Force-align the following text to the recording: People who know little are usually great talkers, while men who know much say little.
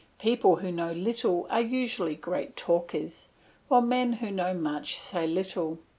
People 0.17 0.55
who 0.55 0.71
know 0.71 0.91
little 0.93 1.45
are 1.51 1.61
usually 1.61 2.15
great 2.15 2.55
talkers, 2.57 3.29
while 3.67 3.81
men 3.81 4.13
who 4.13 4.31
know 4.31 4.51
much 4.51 4.97
say 4.97 5.27
little. 5.27 5.77